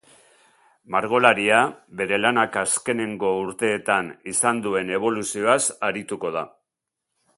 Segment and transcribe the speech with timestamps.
[0.93, 1.59] Margolaria
[1.99, 6.45] bere lanak azkeneko urteetan izan duen eboluzioaz arituko da.